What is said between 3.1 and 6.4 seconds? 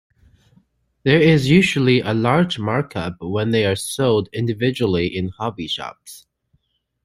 when they are sold individually in hobby shops.